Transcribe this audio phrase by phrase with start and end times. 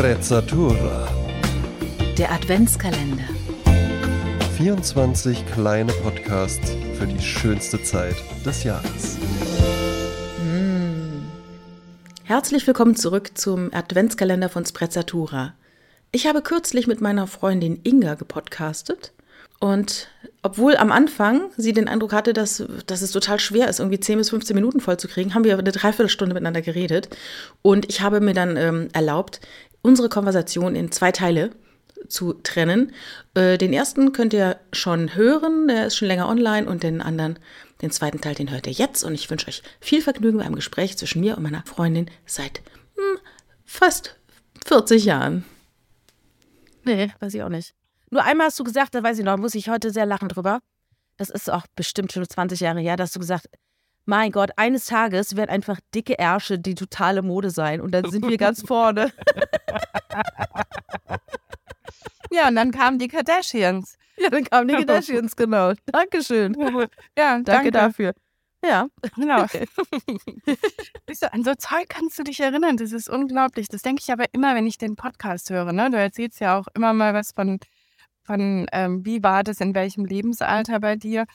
[0.00, 1.06] Sprezzatura.
[2.16, 3.28] Der Adventskalender.
[4.56, 9.18] 24 kleine Podcasts für die schönste Zeit des Jahres.
[12.24, 15.52] Herzlich willkommen zurück zum Adventskalender von Sprezzatura.
[16.12, 19.12] Ich habe kürzlich mit meiner Freundin Inga gepodcastet
[19.58, 20.08] und
[20.42, 24.16] obwohl am Anfang sie den Eindruck hatte, dass, dass es total schwer ist, irgendwie 10
[24.16, 27.10] bis 15 Minuten voll zu kriegen, haben wir eine Dreiviertelstunde miteinander geredet.
[27.60, 29.40] Und ich habe mir dann ähm, erlaubt,
[29.82, 31.50] unsere Konversation in zwei Teile
[32.08, 32.92] zu trennen.
[33.34, 37.38] Äh, den ersten könnt ihr schon hören, der ist schon länger online und den anderen,
[37.82, 39.04] den zweiten Teil, den hört ihr jetzt.
[39.04, 42.62] Und ich wünsche euch viel Vergnügen beim Gespräch zwischen mir und meiner Freundin seit
[42.96, 43.18] hm,
[43.64, 44.16] fast
[44.66, 45.44] 40 Jahren.
[46.84, 47.74] Nee, weiß ich auch nicht.
[48.10, 50.60] Nur einmal hast du gesagt, da weiß ich noch, muss ich heute sehr lachen drüber.
[51.16, 53.46] Das ist auch bestimmt schon 20 Jahre her, dass du gesagt
[54.10, 58.28] mein Gott, eines Tages werden einfach dicke Ärsche die totale Mode sein und dann sind
[58.28, 59.12] wir ganz vorne.
[62.32, 63.98] Ja, und dann kamen die Kardashians.
[64.16, 65.72] ja, dann kamen die Kardashians, genau.
[65.86, 66.54] Dankeschön.
[67.18, 68.12] Ja, Danke, danke, dafür.
[68.64, 68.86] Ja.
[69.16, 69.46] Genau.
[71.06, 72.76] Du, an so Zeug kannst du dich erinnern.
[72.76, 73.66] Das ist unglaublich.
[73.68, 75.72] Das denke ich aber immer, wenn ich den Podcast höre.
[75.72, 75.90] Ne?
[75.90, 77.58] Du erzählst ja auch immer mal was von,
[78.22, 81.26] von ähm, wie war das in welchem Lebensalter bei dir.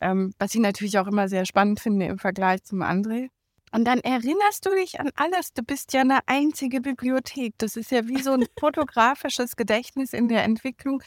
[0.00, 3.28] Ähm, was ich natürlich auch immer sehr spannend finde im Vergleich zum André.
[3.72, 5.52] Und dann erinnerst du dich an alles.
[5.52, 7.54] Du bist ja eine einzige Bibliothek.
[7.58, 11.02] Das ist ja wie so ein fotografisches Gedächtnis in der Entwicklung.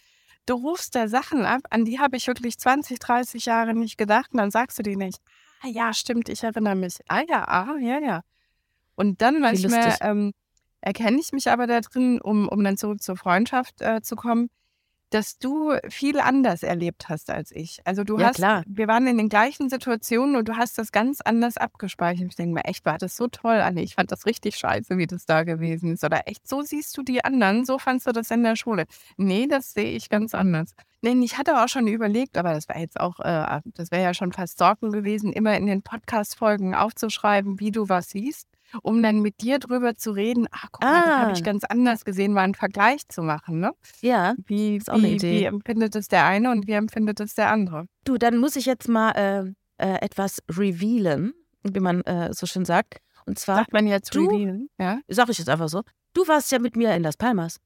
[0.45, 4.31] Du rufst da Sachen ab, an die habe ich wirklich 20, 30 Jahre nicht gedacht.
[4.31, 5.19] Und dann sagst du dir nicht,
[5.61, 6.97] ah ja, stimmt, ich erinnere mich.
[7.07, 8.21] Ah ja, ah, ja, ja.
[8.95, 10.33] Und dann manchmal ähm,
[10.81, 14.49] erkenne ich mich aber da drin, um, um dann zurück zur Freundschaft äh, zu kommen,
[15.09, 17.79] dass du viel anders erlebt hast als ich.
[17.85, 18.63] Also du Ja, hast, klar.
[18.67, 22.27] wir waren in den gleichen Situationen und du hast das ganz anders abgespeichert.
[22.29, 23.81] Ich denke mir, echt, war das so toll, Anne.
[23.81, 26.03] Ich fand das richtig scheiße, wie das da gewesen ist.
[26.03, 28.85] Oder echt, so siehst du die anderen, so fandst du das in der Schule.
[29.17, 30.75] Nee, das sehe ich ganz anders.
[31.03, 34.13] Denn ich hatte auch schon überlegt, aber das war jetzt auch, äh, das wäre ja
[34.13, 38.47] schon fast Sorgen gewesen, immer in den Podcast-Folgen aufzuschreiben, wie du was siehst,
[38.83, 40.47] um dann mit dir drüber zu reden.
[40.51, 41.43] Ah, guck mal, das habe ich Ah.
[41.43, 43.59] ganz anders gesehen, mal einen Vergleich zu machen.
[43.59, 43.71] Ne?
[44.01, 44.35] Ja.
[44.45, 45.39] Wie, Ist auch eine wie, Idee.
[45.39, 47.85] wie empfindet es der eine und wie empfindet es der andere?
[48.05, 52.65] Du, dann muss ich jetzt mal äh, äh, etwas revealen, wie man äh, so schön
[52.65, 52.97] sagt.
[53.25, 54.69] Und zwar, Sagt man jetzt du- revealen?
[54.79, 54.99] Ja?
[55.07, 57.57] sag ich jetzt einfach so, du warst ja mit mir in Las Palmas.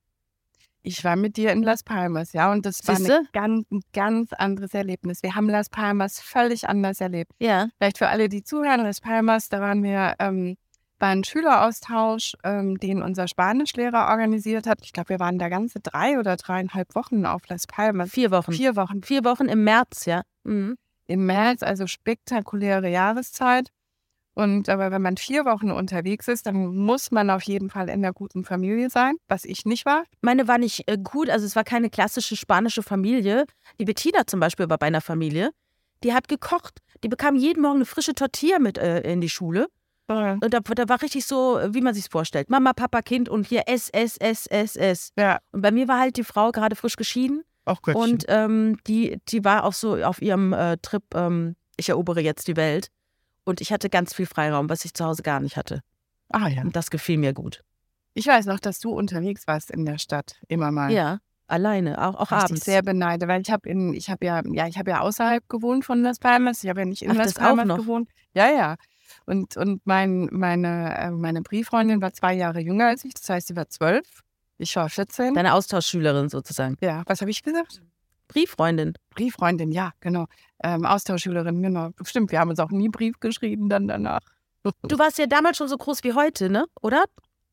[0.85, 3.19] Ich war mit dir in Las Palmas, ja, und das war Siehste?
[3.19, 5.23] eine ganz, ein ganz anderes Erlebnis.
[5.23, 7.31] Wir haben Las Palmas völlig anders erlebt.
[7.39, 7.69] Ja.
[7.77, 10.57] Vielleicht für alle, die zuhören, Las Palmas, da waren wir ähm,
[10.99, 14.79] bei einem Schüleraustausch, ähm, den unser Spanischlehrer organisiert hat.
[14.83, 18.11] Ich glaube, wir waren da ganze drei oder dreieinhalb Wochen auf Las Palmas.
[18.11, 18.53] Vier Wochen.
[18.53, 20.21] Vier Wochen Vier Wochen im März, ja.
[20.43, 20.75] Mhm.
[21.07, 23.69] im März, also spektakuläre Jahreszeit.
[24.35, 28.01] Und aber wenn man vier Wochen unterwegs ist, dann muss man auf jeden Fall in
[28.01, 30.05] der guten Familie sein, was ich nicht war.
[30.21, 33.45] Meine war nicht äh, gut, also es war keine klassische spanische Familie.
[33.79, 35.51] Die Bettina zum Beispiel war bei einer Familie,
[36.03, 36.79] die hat gekocht.
[37.03, 39.67] Die bekam jeden Morgen eine frische Tortilla mit äh, in die Schule.
[40.07, 42.49] Und da, da war richtig so, wie man sich vorstellt.
[42.49, 45.11] Mama, Papa, Kind und hier S, S, S, S, S.
[45.17, 47.95] Ja, Und bei mir war halt die Frau gerade frisch geschieden auch gut.
[47.95, 52.47] und ähm, die, die war auch so auf ihrem äh, Trip, ähm, ich erobere jetzt
[52.47, 52.89] die Welt.
[53.45, 55.81] Und ich hatte ganz viel Freiraum, was ich zu Hause gar nicht hatte.
[56.29, 56.61] ah ja.
[56.61, 57.61] Und das gefiel mir gut.
[58.13, 60.91] Ich weiß noch, dass du unterwegs warst in der Stadt, immer mal.
[60.91, 62.65] Ja, alleine, auch, auch Was ich abends.
[62.65, 65.83] sehr beneide, weil ich habe in, ich habe ja, ja, ich habe ja außerhalb gewohnt
[65.83, 66.63] von Las Palmas.
[66.63, 67.77] Ich habe ja nicht in Ach, Las Palmas noch?
[67.77, 68.09] gewohnt.
[68.33, 68.75] Ja, ja.
[69.25, 73.47] Und, und mein, meine, äh, meine Brieffreundin war zwei Jahre jünger als ich, das heißt,
[73.47, 74.23] sie war zwölf.
[74.57, 75.33] Ich war 14.
[75.33, 76.77] Deine Austauschschülerin sozusagen.
[76.81, 77.81] ja, was habe ich gesagt?
[78.27, 78.93] Brieffreundin.
[79.09, 80.25] Brieffreundin, ja, genau.
[80.63, 81.89] Ähm, Austauschschülerin, genau.
[82.03, 84.21] Stimmt, wir haben uns auch nie Brief geschrieben dann danach.
[84.63, 86.65] Du warst ja damals schon so groß wie heute, ne?
[86.81, 87.03] Oder?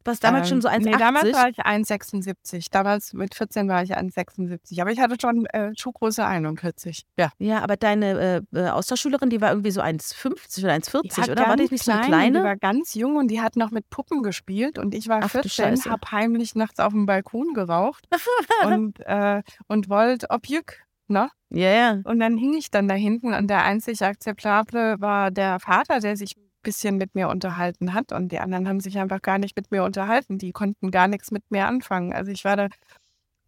[0.02, 0.76] Du warst damals schon so 1,80.
[0.76, 2.68] Ähm, Nee, damals war ich 1,76.
[2.70, 4.80] Damals mit 14 war ich 1,76.
[4.80, 7.04] Aber ich hatte schon äh, Schuhgröße 41.
[7.18, 7.30] Ja.
[7.38, 11.46] ja, aber deine äh, äh, Austauschschülerin, die war irgendwie so 1,50 oder 1,40, Die oder?
[11.48, 12.42] War die nicht so eine Die kleine?
[12.42, 14.78] war ganz jung und die hat noch mit Puppen gespielt.
[14.78, 15.90] Und ich war Ach du 14, Scheiße.
[15.90, 18.08] hab heimlich nachts auf dem Balkon geraucht
[18.66, 20.82] und, äh, und wollte Objück.
[21.08, 21.28] Ne?
[21.50, 21.98] Ja, ja.
[22.04, 26.16] Und dann hing ich dann da hinten und der einzig akzeptable war der Vater, der
[26.16, 29.70] sich bisschen mit mir unterhalten hat und die anderen haben sich einfach gar nicht mit
[29.70, 30.38] mir unterhalten.
[30.38, 32.12] Die konnten gar nichts mit mir anfangen.
[32.12, 32.68] Also ich war da,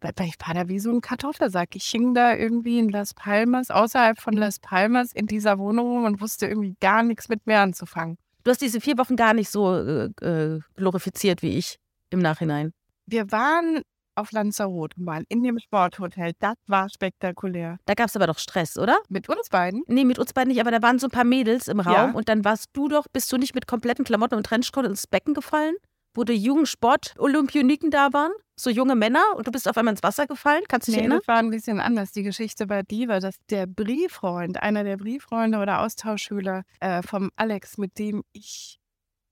[0.01, 1.75] ich war da wie so ein Kartoffelsack.
[1.75, 6.21] Ich hing da irgendwie in Las Palmas, außerhalb von Las Palmas in dieser Wohnung und
[6.21, 8.17] wusste irgendwie gar nichts mit mir anzufangen.
[8.43, 11.77] Du hast diese vier Wochen gar nicht so äh, äh, glorifiziert wie ich
[12.09, 12.73] im Nachhinein.
[13.05, 13.81] Wir waren
[14.15, 16.33] auf Lanzarote mal in dem Sporthotel.
[16.39, 17.77] Das war spektakulär.
[17.85, 18.97] Da gab es aber doch Stress, oder?
[19.09, 19.83] Mit uns beiden.
[19.87, 22.11] Nee, mit uns beiden nicht, aber da waren so ein paar Mädels im Raum Ja.
[22.11, 25.33] und dann warst du doch, bist du nicht mit kompletten Klamotten und Trenchcoat ins Becken
[25.33, 25.75] gefallen?
[26.15, 30.27] wo die Jugendsport-Olympioniken da waren, so junge Männer, und du bist auf einmal ins Wasser
[30.27, 30.61] gefallen?
[30.67, 31.19] Kannst du dich Nee, erinnern?
[31.19, 32.11] das war ein bisschen anders.
[32.11, 37.31] Die Geschichte bei dir war, dass der Brieffreund, einer der Brieffreunde oder Austauschschüler äh, vom
[37.35, 38.77] Alex, mit dem ich,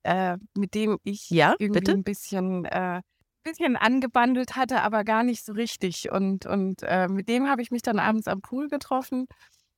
[0.02, 1.92] äh, mit dem ich Ja, irgendwie bitte?
[1.92, 3.02] ein bisschen, äh,
[3.44, 6.12] bisschen angebandelt hatte, aber gar nicht so richtig.
[6.12, 9.28] Und, und äh, mit dem habe ich mich dann abends am Pool getroffen.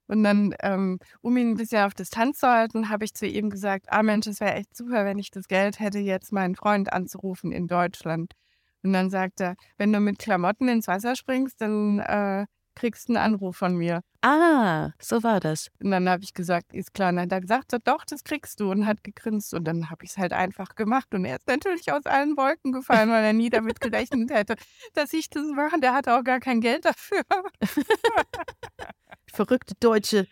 [0.07, 3.49] Und dann, ähm, um ihn ein bisschen auf Distanz zu halten, habe ich zu ihm
[3.49, 6.91] gesagt, ah Mensch, es wäre echt super, wenn ich das Geld hätte, jetzt meinen Freund
[6.91, 8.33] anzurufen in Deutschland.
[8.83, 13.13] Und dann sagt er, wenn du mit Klamotten ins Wasser springst, dann äh, kriegst du
[13.13, 14.01] einen Anruf von mir.
[14.21, 15.69] Ah, so war das.
[15.81, 17.09] Und dann habe ich gesagt, ist klar.
[17.09, 18.71] Und dann hat er gesagt, doch, das kriegst du.
[18.71, 19.53] Und hat gegrinst.
[19.53, 21.13] Und dann habe ich es halt einfach gemacht.
[21.13, 24.55] Und er ist natürlich aus allen Wolken gefallen, weil er nie damit gerechnet hätte,
[24.93, 25.79] dass ich das mache.
[25.79, 27.23] Der hatte auch gar kein Geld dafür.
[29.31, 30.27] Verrückte Deutsche.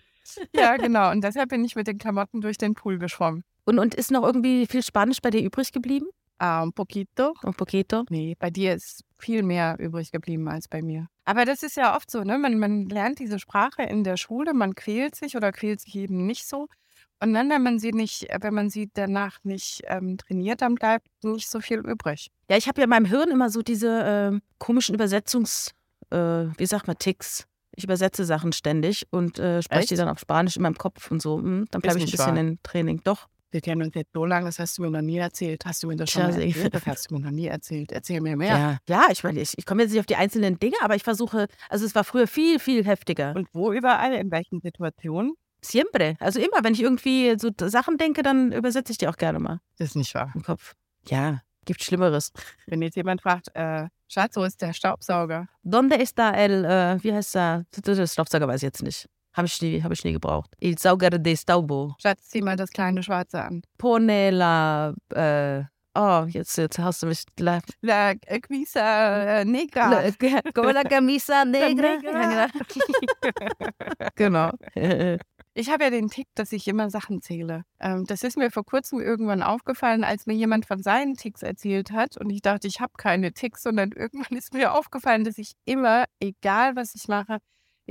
[0.56, 1.12] ja, genau.
[1.12, 3.44] Und deshalb bin ich mit den Klamotten durch den Pool geschwommen.
[3.66, 6.08] Und, und ist noch irgendwie viel Spanisch bei dir übrig geblieben?
[6.44, 7.36] Ah, un poquito.
[7.44, 8.04] Un poquito?
[8.10, 11.08] Nee, bei dir ist viel mehr übrig geblieben als bei mir.
[11.32, 12.38] Aber das ist ja oft so, ne?
[12.38, 16.26] Man, man lernt diese Sprache in der Schule, man quält sich oder quält sich eben
[16.26, 16.68] nicht so.
[17.22, 21.08] Und dann, wenn man sie nicht, wenn man sie danach nicht ähm, trainiert, dann bleibt
[21.24, 22.32] nicht so viel übrig.
[22.50, 25.72] Ja, ich habe ja in meinem Hirn immer so diese ähm, komischen Übersetzungs,
[26.10, 27.46] äh, wie sagt man, Ticks.
[27.78, 31.22] Ich übersetze Sachen ständig und äh, spreche die dann auf Spanisch in meinem Kopf und
[31.22, 31.38] so.
[31.38, 32.38] Hm, dann bleibe ich ein bisschen wahr.
[32.38, 33.00] in Training.
[33.06, 33.30] Doch.
[33.52, 35.66] Wir kennen uns jetzt so lange, das hast du mir noch nie erzählt.
[35.66, 36.74] Hast du mir das schon mal erzählt?
[36.74, 37.92] Das hast du mir noch nie erzählt.
[37.92, 38.58] Erzähl mir mehr.
[38.58, 41.04] Ja, ja ich meine, ich, ich komme jetzt nicht auf die einzelnen Dinge, aber ich
[41.04, 43.36] versuche, also es war früher viel, viel heftiger.
[43.36, 44.14] Und wo überall?
[44.14, 45.34] In welchen Situationen?
[45.62, 46.16] Siempre.
[46.20, 49.60] Also immer, wenn ich irgendwie so Sachen denke, dann übersetze ich die auch gerne mal
[49.78, 50.32] Das ist nicht wahr.
[50.34, 50.74] im Kopf.
[51.08, 52.32] Ja, gibt Schlimmeres.
[52.68, 55.48] Wenn jetzt jemand fragt, äh, Schatz, wo ist der Staubsauger?
[55.64, 57.66] Donde está el, äh, wie heißt der?
[57.86, 59.08] Der Staubsauger weiß ich jetzt nicht.
[59.34, 60.52] Habe ich, nie- hab ich nie gebraucht.
[60.60, 61.96] Il sauger de staubo.
[62.02, 63.62] Schatz, zieh mal das kleine Schwarze an.
[63.78, 65.64] Pone la, äh,
[65.96, 69.90] oh, jetzt, jetzt hast du mich, la, La Quisa äh, Negra.
[69.90, 71.98] la, como la camisa negra.
[71.98, 72.48] negra.
[74.16, 74.52] genau.
[75.54, 77.64] Ich habe ja den Tick, dass ich immer Sachen zähle.
[77.80, 81.92] Ähm, das ist mir vor kurzem irgendwann aufgefallen, als mir jemand von seinen Ticks erzählt
[81.92, 82.16] hat.
[82.18, 86.06] Und ich dachte, ich habe keine Ticks, sondern irgendwann ist mir aufgefallen, dass ich immer,
[86.22, 87.40] egal was ich mache,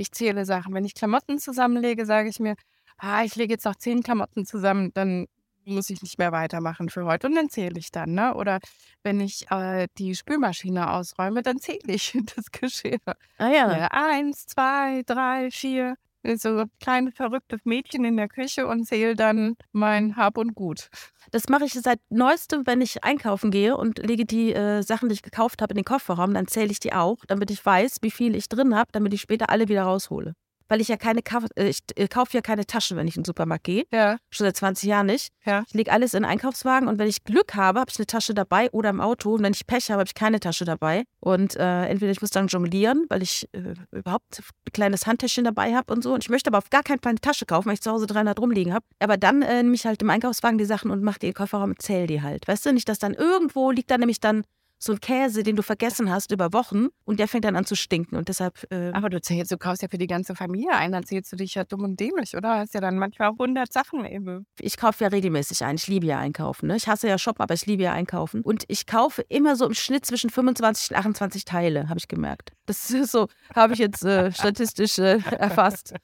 [0.01, 0.73] ich zähle Sachen.
[0.73, 2.55] Wenn ich Klamotten zusammenlege, sage ich mir,
[2.97, 5.27] ah, ich lege jetzt noch zehn Klamotten zusammen, dann
[5.65, 7.27] muss ich nicht mehr weitermachen für heute.
[7.27, 8.13] Und dann zähle ich dann.
[8.13, 8.33] Ne?
[8.33, 8.59] Oder
[9.03, 12.99] wenn ich äh, die Spülmaschine ausräume, dann zähle ich das Geschirr.
[13.37, 13.77] Ah ja.
[13.77, 15.95] Ja, eins, zwei, drei, vier.
[16.23, 20.89] So ein kleines verrücktes Mädchen in der Küche und zähle dann mein Hab und Gut.
[21.31, 25.13] Das mache ich seit neuestem, wenn ich einkaufen gehe und lege die äh, Sachen, die
[25.13, 28.11] ich gekauft habe, in den Kofferraum, dann zähle ich die auch, damit ich weiß, wie
[28.11, 30.33] viel ich drin habe, damit ich später alle wieder raushole.
[30.71, 31.19] Weil ich ja keine
[31.57, 33.83] äh, ich äh, kaufe ja keine Taschen, wenn ich in den Supermarkt gehe.
[33.91, 35.33] Ja, Schon seit 20 Jahren nicht.
[35.45, 35.65] Ja.
[35.67, 38.33] Ich lege alles in den Einkaufswagen und wenn ich Glück habe, habe ich eine Tasche
[38.33, 39.33] dabei oder im Auto.
[39.33, 41.03] Und wenn ich Pech habe, habe ich keine Tasche dabei.
[41.19, 45.75] Und äh, entweder ich muss dann jonglieren, weil ich äh, überhaupt ein kleines Handtäschchen dabei
[45.75, 46.13] habe und so.
[46.13, 48.07] Und ich möchte aber auf gar keinen Fall eine Tasche kaufen, weil ich zu Hause
[48.07, 48.85] 300 rumliegen habe.
[48.99, 51.35] Aber dann äh, nehme ich halt im Einkaufswagen die Sachen und mache die in den
[51.35, 52.47] Kofferraum und zähle die halt.
[52.47, 54.45] Weißt du, nicht, dass dann irgendwo liegt da nämlich dann
[54.83, 57.75] so ein Käse, den du vergessen hast über Wochen und der fängt dann an zu
[57.75, 58.15] stinken.
[58.15, 61.05] Und deshalb äh, aber du zählst, du kaufst ja für die ganze Familie ein, dann
[61.05, 62.57] zählst du dich ja dumm und dämlich, oder?
[62.57, 64.47] Hast ja dann manchmal auch 100 Sachen eben.
[64.59, 65.75] ich kaufe ja regelmäßig ein.
[65.75, 66.67] Ich liebe ja einkaufen.
[66.67, 66.77] Ne?
[66.77, 68.41] Ich hasse ja shoppen, aber ich liebe ja einkaufen.
[68.41, 72.51] Und ich kaufe immer so im Schnitt zwischen 25 und 28 Teile, habe ich gemerkt.
[72.65, 75.93] Das ist so, habe ich jetzt äh, statistisch äh, erfasst.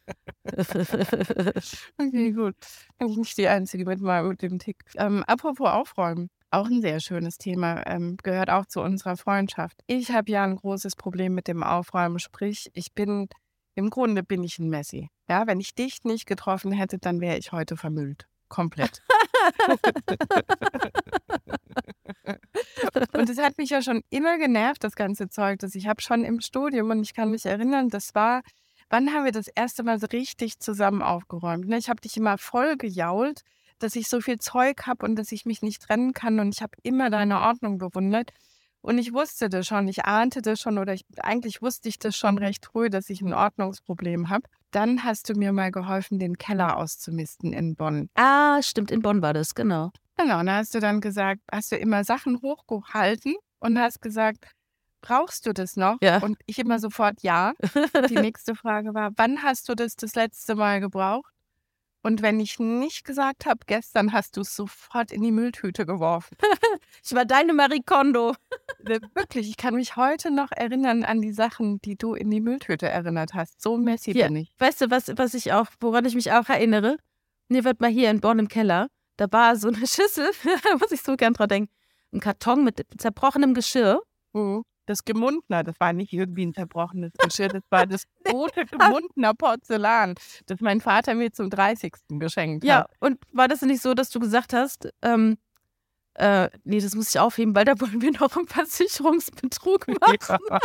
[2.00, 2.56] Okay, gut.
[2.98, 4.86] Bin ich nicht die Einzige mit, mal mit dem Tick.
[4.96, 6.30] Ähm, apropos Aufräumen.
[6.50, 9.84] Auch ein sehr schönes Thema, ähm, gehört auch zu unserer Freundschaft.
[9.88, 13.28] Ich habe ja ein großes Problem mit dem Aufräumen, sprich, ich bin,
[13.76, 15.10] im Grunde bin ich ein Messi.
[15.28, 18.28] Ja, wenn ich dich nicht getroffen hätte, dann wäre ich heute vermüllt.
[18.48, 19.04] Komplett.
[23.12, 26.24] und es hat mich ja schon immer genervt, das ganze Zeug, das ich habe schon
[26.24, 28.42] im Studium und ich kann mich erinnern, das war,
[28.90, 31.68] wann haben wir das erste Mal so richtig zusammen aufgeräumt?
[31.68, 31.78] Ne?
[31.78, 33.44] Ich habe dich immer voll gejault,
[33.80, 36.62] dass ich so viel Zeug habe und dass ich mich nicht trennen kann und ich
[36.62, 38.32] habe immer deine Ordnung bewundert.
[38.82, 42.16] Und ich wusste das schon, ich ahnte das schon oder ich, eigentlich wusste ich das
[42.16, 44.48] schon recht früh, dass ich ein Ordnungsproblem habe.
[44.72, 48.10] Dann hast du mir mal geholfen, den Keller auszumisten in Bonn.
[48.16, 49.92] ah, stimmt, in Bonn war das, genau.
[50.18, 54.46] Genau, und da hast du dann gesagt, hast du immer Sachen hochgehalten und hast gesagt,
[55.02, 55.98] brauchst du das noch?
[56.02, 56.20] Ja.
[56.20, 57.54] Und ich immer sofort ja.
[58.10, 61.32] Die nächste Frage war, wann hast du das das letzte Mal gebraucht?
[62.04, 66.36] Und wenn ich nicht gesagt habe, gestern hast du es sofort in die Mülltüte geworfen.
[67.04, 68.34] Ich war deine Marie Kondo.
[68.86, 72.42] Äh, Wirklich, ich kann mich heute noch erinnern an die Sachen, die du in die
[72.42, 73.62] Mülltüte erinnert hast.
[73.62, 74.28] So messy Ja.
[74.28, 74.52] bin ich.
[74.58, 76.98] Weißt du, was, was ich auch, woran ich mich auch erinnere?
[77.48, 80.32] Mir wird mal hier in Bonn im Keller, da war so eine Schüssel,
[80.64, 81.72] da muss ich so gern dran denken,
[82.12, 84.02] einen Karton mit zerbrochenem Geschirr.
[84.34, 84.64] Mhm.
[84.88, 90.16] Das Gemundner, das war nicht irgendwie ein zerbrochenes Geschirr, das war das rote Gemundner Porzellan,
[90.48, 91.94] das mein Vater mir zum 30.
[92.10, 92.92] geschenkt Ja, hat.
[93.02, 95.38] und war das nicht so, dass du gesagt hast, ähm,
[96.16, 100.40] äh, nee, das muss ich aufheben, weil da wollen wir noch einen Versicherungsbetrug machen.
[100.50, 100.60] Ja.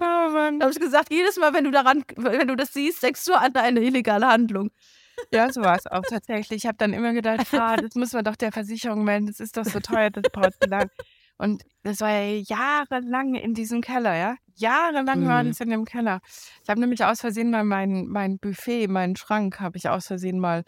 [0.00, 0.58] oh Mann.
[0.58, 3.34] Da habe ich gesagt, jedes Mal, wenn du daran, wenn du das siehst, denkst du
[3.34, 4.70] an eine illegale Handlung.
[5.34, 6.62] Ja, so war es auch tatsächlich.
[6.62, 9.56] Ich habe dann immer gedacht, ah, das müssen wir doch der Versicherung melden, das ist
[9.56, 10.88] doch so teuer, das Porzellan.
[11.36, 14.36] Und das war ja jahrelang in diesem Keller, ja.
[14.56, 15.48] Jahrelang war Mhm.
[15.48, 16.20] das in dem Keller.
[16.62, 20.38] Ich habe nämlich aus Versehen mal mein, mein Buffet, meinen Schrank, habe ich aus Versehen
[20.38, 20.62] mal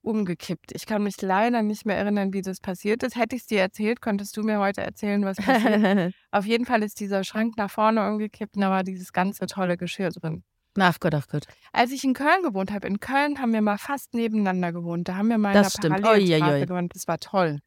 [0.00, 0.72] umgekippt.
[0.72, 3.16] Ich kann mich leider nicht mehr erinnern, wie das passiert ist.
[3.16, 6.14] Hätte ich es dir erzählt, könntest du mir heute erzählen, was passiert.
[6.30, 9.76] Auf jeden Fall ist dieser Schrank nach vorne umgekippt und da war dieses ganze tolle
[9.76, 10.44] Geschirr drin.
[10.78, 11.46] Ach Gott, ach Gott.
[11.72, 15.08] Als ich in Köln gewohnt habe, in Köln haben wir mal fast nebeneinander gewohnt.
[15.08, 16.02] Da haben wir mal in Das einer stimmt.
[16.02, 16.94] Parallelstraße gewohnt.
[16.94, 17.60] Das war toll.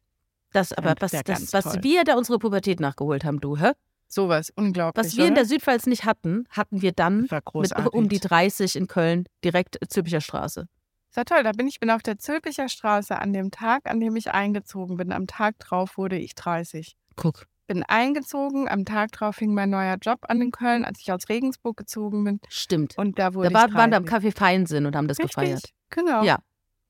[0.52, 1.82] Das aber, was, ja, das, was toll.
[1.82, 3.72] wir da unsere Pubertät nachgeholt haben, du, hä?
[4.08, 5.04] Sowas, unglaublich.
[5.06, 5.42] Was wir in oder?
[5.42, 10.20] der Südpfalz nicht hatten, hatten wir dann mit um die 30 in Köln, direkt Zülpicher
[10.20, 10.66] Straße.
[11.10, 11.42] Das war toll.
[11.44, 14.96] Da bin ich bin auf der Zülpicher Straße an dem Tag, an dem ich eingezogen
[14.96, 15.12] bin.
[15.12, 16.96] Am Tag drauf wurde ich 30.
[17.14, 17.46] Guck.
[17.70, 21.28] Bin eingezogen, am Tag drauf fing mein neuer Job an in Köln, als ich aus
[21.28, 22.40] Regensburg gezogen bin.
[22.48, 22.98] Stimmt.
[22.98, 23.78] Und da wurde Da war, ich 30.
[23.78, 25.62] waren wir am Café Feinsinn und haben das Richtig, gefeiert.
[25.90, 26.24] Genau.
[26.24, 26.40] Ja.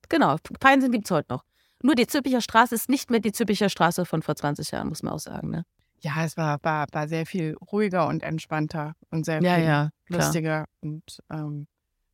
[0.09, 0.37] Genau.
[0.59, 1.43] Feinsinn gibt es heute noch.
[1.83, 5.03] Nur die Zülpicher Straße ist nicht mehr die Zülpicher Straße von vor 20 Jahren, muss
[5.03, 5.51] man auch sagen.
[5.51, 5.65] Ne?
[5.99, 9.89] Ja, es war, war, war sehr viel ruhiger und entspannter und sehr Ja, viel ja,
[10.07, 11.67] lustiger und ähm,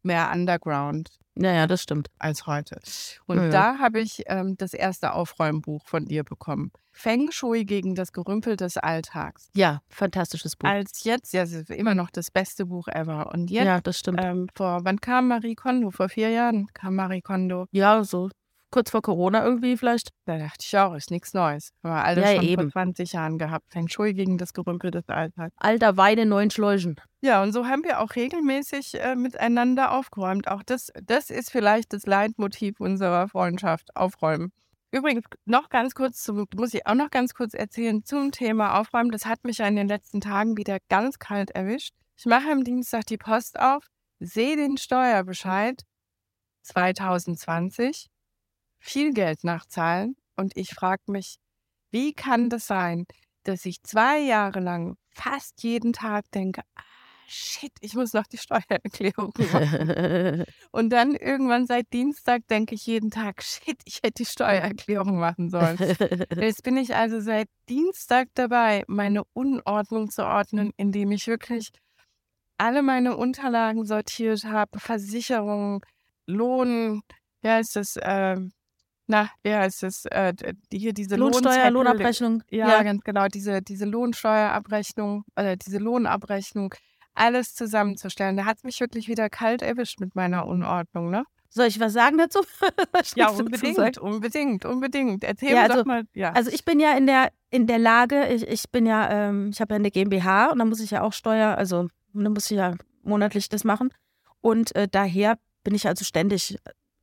[0.08, 1.10] mehr Underground.
[1.40, 2.10] Ja, ja, das stimmt.
[2.18, 2.80] als heute.
[3.28, 3.50] Und Ja, ja.
[3.52, 6.72] da habe ich ähm, das erste Aufräumbuch von dir bekommen.
[6.92, 9.52] Feng Shui gegen das Gerümpel des Alltags.
[9.54, 10.68] Ja, fantastisches Buch.
[10.68, 13.32] Als jetzt, ja, es ist immer noch das beste Buch ever.
[13.32, 14.20] Und jetzt, ja, das stimmt.
[14.24, 15.92] ähm, vor, wann kam Marie Kondo?
[15.92, 17.68] Vor vier Jahren kam Marie Kondo.
[17.72, 18.30] ja, so
[18.72, 20.10] kurz vor Corona irgendwie vielleicht.
[20.26, 21.72] Da dachte ich auch, ist nichts Neues.
[21.84, 22.62] Haben wir alle Ja, schon eben.
[22.64, 23.74] vor 20 Jahren gehabt.
[23.88, 25.54] Shui gegen das Gerümpel des Alltags.
[25.58, 27.00] Alter Wein in neuen Schläuchen.
[27.22, 30.48] Ja, und so haben wir auch regelmäßig äh, miteinander aufgeräumt.
[30.48, 34.52] Auch das, das ist vielleicht das Leitmotiv unserer Freundschaft, aufräumen.
[34.92, 39.12] Übrigens, noch ganz kurz, zum, muss ich auch noch ganz kurz erzählen zum Thema Aufräumen.
[39.12, 41.94] Das hat mich ja in den letzten Tagen wieder ganz kalt erwischt.
[42.18, 43.84] Ich mache am Dienstag die Post auf,
[44.20, 45.84] sehe den Steuerbescheid
[46.64, 48.08] 2020,
[48.80, 51.38] viel Geld nachzahlen und ich frage mich,
[51.92, 53.06] wie kann das sein,
[53.44, 56.84] dass ich zwei Jahre lang fast jeden Tag denke, ah,
[57.28, 60.46] shit, ich muss noch die Steuererklärung machen.
[60.72, 65.50] Und dann irgendwann seit Dienstag denke ich jeden Tag, shit, ich hätte die Steuererklärung machen
[65.50, 65.78] sollen.
[66.36, 71.70] Jetzt bin ich also seit Dienstag dabei, meine Unordnung zu ordnen, indem ich wirklich
[72.58, 75.86] alle meine Unterlagen sortiert habe, Versicherung,
[76.26, 77.02] Lohn,
[77.42, 78.52] wie heißt das, ähm,
[79.08, 80.34] na, wie heißt das, äh,
[80.72, 82.44] die- hier diese Lohnsteuer, Lohnabrechnung.
[82.52, 86.74] ja, ganz genau, diese, diese Lohnsteuerabrechnung, äh, diese Lohnabrechnung,
[87.14, 88.38] alles zusammenzustellen.
[88.38, 91.24] Da hat es mich wirklich wieder kalt erwischt mit meiner Unordnung, ne?
[91.50, 92.40] Soll ich was sagen dazu?
[92.92, 95.24] Was Ja, unbedingt, unbedingt, unbedingt.
[95.24, 96.32] Erzähl Ja, also- doch mal, ja.
[96.34, 99.62] Also ich bin ja in der in der Lage, ich, ich bin ja, ähm, ich
[99.62, 102.58] habe ja eine GmbH und da muss ich ja auch Steuer, also da muss ich
[102.58, 103.90] ja monatlich das machen.
[104.42, 106.58] Und äh, daher bin ich also ständig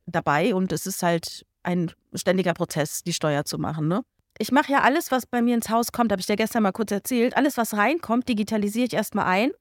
[0.05, 3.87] dabei und es ist halt ein ständiger Prozess, die Steuer zu machen.
[3.87, 4.01] Ne?
[4.37, 6.71] Ich mache ja alles, was bei mir ins Haus kommt, habe ich dir gestern mal
[6.71, 7.35] kurz erzählt.
[7.37, 9.51] Alles, was reinkommt, digitalisiere ich erstmal ein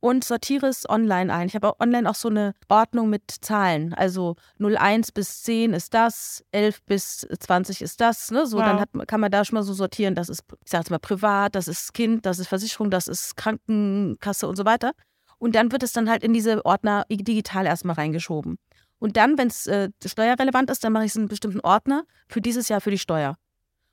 [0.00, 1.46] und sortiere es online ein.
[1.46, 3.94] Ich habe auch online auch so eine Ordnung mit Zahlen.
[3.94, 8.30] Also 01 bis 10 ist das, 11 bis 20 ist das.
[8.30, 8.46] Ne?
[8.46, 8.82] So, dann Wow.
[8.82, 11.54] hat, kann man da schon mal so sortieren, das ist, ich sage jetzt mal, privat,
[11.54, 14.92] das ist Kind, das ist Versicherung, das ist Krankenkasse und so weiter.
[15.38, 18.58] Und dann wird es dann halt in diese Ordner digital erstmal reingeschoben.
[19.04, 22.70] Und dann, wenn es äh, steuerrelevant ist, dann mache ich einen bestimmten Ordner für dieses
[22.70, 23.36] Jahr für die Steuer.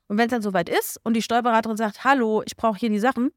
[0.08, 2.98] Und wenn es dann soweit ist und die Steuerberaterin sagt, hallo, ich brauche hier die
[2.98, 3.30] Sachen,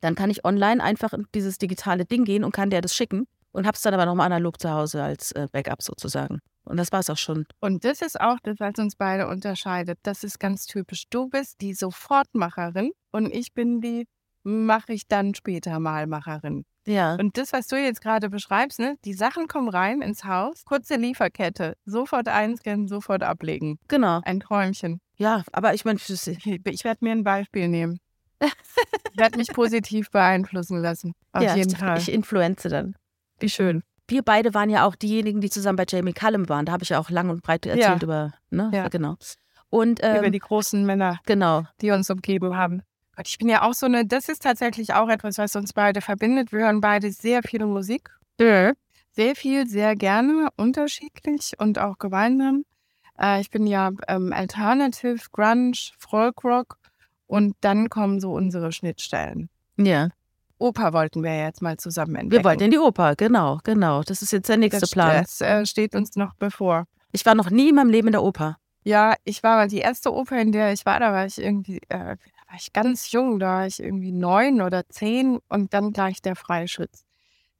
[0.00, 3.26] dann kann ich online einfach in dieses digitale Ding gehen und kann der das schicken
[3.52, 6.40] und habe es dann aber nochmal analog zu Hause als äh, Backup sozusagen.
[6.64, 7.44] Und das war es auch schon.
[7.60, 9.98] Und das ist auch das, was uns beide unterscheidet.
[10.02, 11.04] Das ist ganz typisch.
[11.10, 14.08] Du bist die Sofortmacherin und ich bin die
[14.44, 16.64] mache ich dann später mal Macherin.
[16.86, 17.16] Ja.
[17.16, 20.96] Und das, was du jetzt gerade beschreibst, ne, die Sachen kommen rein ins Haus, kurze
[20.96, 23.78] Lieferkette, sofort einscannen, sofort ablegen.
[23.88, 24.20] Genau.
[24.24, 25.00] Ein Träumchen.
[25.16, 27.98] Ja, aber ich meine, Ich, werde mir ein Beispiel nehmen.
[29.12, 31.14] Ich werde mich positiv beeinflussen lassen.
[31.32, 31.96] Auf ja, jeden Fall.
[31.96, 32.94] ich influenze dann.
[33.40, 33.82] Wie schön.
[34.08, 36.66] Wir beide waren ja auch diejenigen, die zusammen bei Jamie Cullum waren.
[36.66, 38.02] Da habe ich ja auch lang und breit erzählt Ja.
[38.02, 38.70] über, ne?
[38.74, 38.88] Ja.
[38.88, 39.16] Genau.
[39.70, 41.64] Und ähm, Über die großen Männer, genau.
[41.80, 42.82] die uns umgeben haben.
[43.16, 46.02] Gott, ich bin ja auch so eine, das ist tatsächlich auch etwas, was uns beide
[46.02, 46.52] verbindet.
[46.52, 48.10] Wir hören beide sehr viel Musik.
[49.12, 52.64] Sehr viel, sehr gerne, unterschiedlich und auch gemeinsam.
[53.18, 56.76] Äh, ich bin ja ähm, Alternative, Grunge, Folkrock
[57.26, 59.48] und dann kommen so unsere Schnittstellen.
[59.78, 60.10] Ja.
[60.58, 62.42] Oper wollten wir jetzt mal zusammen entdecken.
[62.42, 64.02] Wir wollten in die Oper, genau, genau.
[64.02, 65.22] Das ist jetzt der nächste das, Plan.
[65.22, 66.84] Das äh, steht uns noch bevor.
[67.12, 68.58] Ich war noch nie in meinem Leben in der Oper.
[68.84, 71.80] Ja, ich war mal die erste Oper, in der ich war, da war ich irgendwie,
[71.88, 72.16] äh,
[72.56, 76.36] war ich ganz jung, da war ich irgendwie neun oder zehn und dann gleich der
[76.36, 77.04] Freischütz.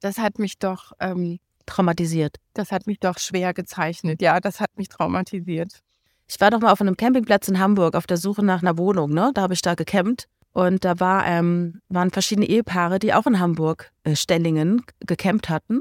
[0.01, 2.37] Das hat mich doch ähm, Traumatisiert.
[2.55, 4.23] das hat mich doch schwer gezeichnet.
[4.23, 5.83] Ja, das hat mich traumatisiert.
[6.27, 9.11] Ich war doch mal auf einem Campingplatz in Hamburg auf der Suche nach einer Wohnung,
[9.11, 9.33] ne?
[9.35, 10.29] Da habe ich da gecampt.
[10.53, 15.81] Und da war, ähm, waren verschiedene Ehepaare, die auch in Hamburg, äh, Stellingen, gecampt hatten.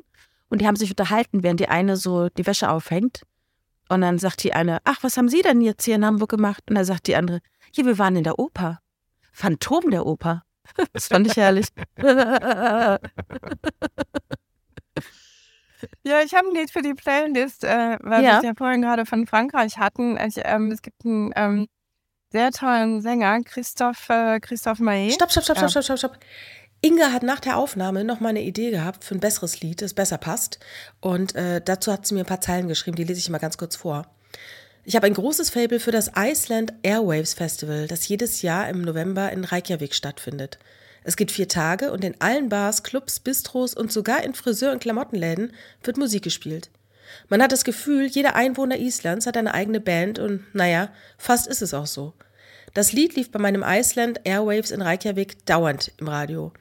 [0.49, 3.21] Und die haben sich unterhalten, während die eine so die Wäsche aufhängt.
[3.87, 6.63] Und dann sagt die eine, ach, was haben Sie denn jetzt hier in Hamburg gemacht?
[6.67, 7.39] Und dann sagt die andere,
[7.71, 8.79] hier, wir waren in der Oper.
[9.35, 10.43] Phantom der Oper.
[10.93, 11.67] Das fand ich herrlich.
[16.03, 18.37] Ja, ich habe ein Lied für die Playlist, äh, weil wir Ja.
[18.37, 20.17] es ja vorhin gerade von Frankreich hatten.
[20.17, 21.67] Ich, ähm, es gibt einen ähm,
[22.31, 25.11] sehr tollen Sänger, Christophe, äh, Christophe Maé.
[25.11, 25.69] Stopp, stopp, stopp, Ja.
[25.69, 26.23] stopp, stopp, stopp, stopp.
[26.81, 29.93] Inga hat nach der Aufnahme noch mal eine Idee gehabt für ein besseres Lied, das
[29.93, 30.59] besser passt.
[31.01, 33.57] Und äh, dazu hat sie mir ein paar Zeilen geschrieben, die lese ich mal ganz
[33.57, 34.07] kurz vor.
[34.87, 39.31] Ich habe ein großes Fable für das Iceland Airwaves Festival, das jedes Jahr im November
[39.31, 40.59] in Reykjavik stattfindet.
[41.03, 44.81] Es geht vier Tage und in allen Bars, Clubs, Bistros und sogar in Friseur- und
[44.81, 46.69] Klamottenläden wird Musik gespielt.
[47.29, 51.63] Man hat das Gefühl, jeder Einwohner Islands hat eine eigene Band und naja, fast ist
[51.63, 52.13] es auch so.
[52.75, 56.53] Das Lied lief bei meinem Iceland Airwaves in Reykjavik dauernd im Radio.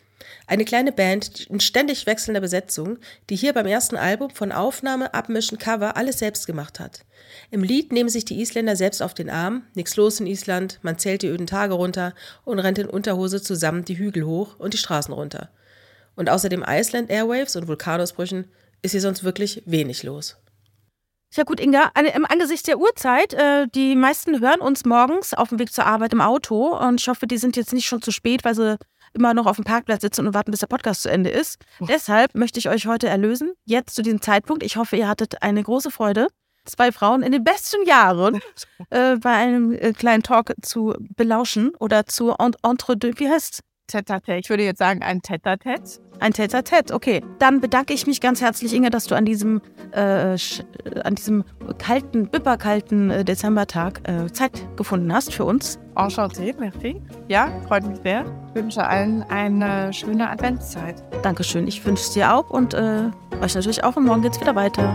[0.47, 2.99] Eine kleine Band in ständig wechselnder Besetzung,
[3.31, 7.05] die hier beim ersten Album von Aufnahme, Abmischen, Cover alles selbst gemacht hat.
[7.51, 10.99] Im Lied nehmen sich die Isländer selbst auf den Arm, nix los in Island, man
[10.99, 12.15] zählt die öden Tage runter
[12.45, 15.51] und rennt in Unterhose zusammen die Hügel hoch und die Straßen runter.
[16.17, 18.47] Und außer dem Iceland Airwaves und Vulkanausbrüchen
[18.83, 20.37] ist hier sonst wirklich wenig los.
[21.37, 25.59] Ja gut, Inga, im Angesicht der Uhrzeit, äh, die meisten hören uns morgens auf dem
[25.59, 28.45] Weg zur Arbeit im Auto und ich hoffe, die sind jetzt nicht schon zu spät,
[28.45, 28.79] weil sie
[29.15, 31.59] immer noch auf dem Parkplatz sitzen und warten, bis der Podcast zu Ende ist.
[31.81, 34.63] Deshalb möchte ich euch heute erlösen, jetzt zu diesem Zeitpunkt.
[34.63, 36.29] Ich hoffe, ihr hattet eine große Freude,
[36.65, 38.41] zwei Frauen in den besten Jahren
[38.91, 43.61] äh, bei einem äh, kleinen Talk zu belauschen oder zu en- entre deux, wie heißt
[43.87, 44.39] Tete-a-tete.
[44.39, 46.01] Ich würde jetzt sagen, ein Tete-a-tete.
[46.21, 47.23] ein Tete-a-Tete, okay.
[47.39, 49.61] Dann bedanke ich mich ganz herzlich, Inge, dass du an diesem,
[49.95, 50.39] äh, äh,
[51.03, 51.45] an diesem
[51.79, 55.79] kalten, bipperkalten äh, Dezembertag äh, Zeit gefunden hast für uns.
[55.95, 57.03] Enchanté, merci.
[57.29, 58.25] Ja, freut mich sehr.
[58.49, 61.03] Ich wünsche allen eine schöne Adventszeit.
[61.23, 63.11] Dankeschön, ich wünsche es dir auch und äh,
[63.43, 64.93] euch natürlich auch und morgen geht's wieder weiter.